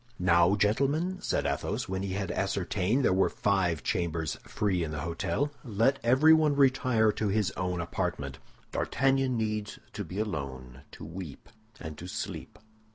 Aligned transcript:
"Now, 0.17 0.55
gentlemen," 0.55 1.21
said 1.21 1.45
Athos, 1.45 1.87
when 1.87 2.01
he 2.01 2.13
had 2.13 2.31
ascertained 2.31 3.05
there 3.05 3.13
were 3.13 3.29
five 3.29 3.83
chambers 3.83 4.35
free 4.47 4.83
in 4.83 4.89
the 4.89 5.01
hôtel, 5.05 5.51
"let 5.63 5.99
everyone 6.03 6.55
retire 6.55 7.11
to 7.11 7.27
his 7.27 7.51
own 7.51 7.79
apartment. 7.79 8.39
D'Artagnan 8.71 9.37
needs 9.37 9.77
to 9.93 10.03
be 10.03 10.17
alone, 10.17 10.81
to 10.93 11.05
weep 11.05 11.49
and 11.79 11.99
to 11.99 12.07
sleep. 12.07 12.57